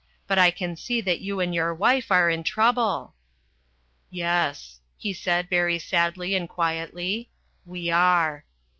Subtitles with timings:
[0.25, 3.13] But I can see that you and your wife are in trouble."
[4.09, 7.29] "Yes," he said very sadly and quietly,
[7.67, 8.43] "we are."